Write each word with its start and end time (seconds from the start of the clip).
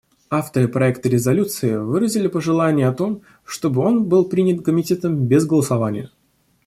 Авторы 0.31 0.67
проекта 0.67 1.09
резолюции 1.09 1.75
выразили 1.75 2.25
пожелание 2.27 2.87
о 2.87 2.91
том, 2.93 3.21
чтобы 3.45 3.81
он 3.83 4.05
был 4.09 4.27
принят 4.27 4.65
Комитетом 4.65 5.27
без 5.27 5.45
голосования. 5.45 6.09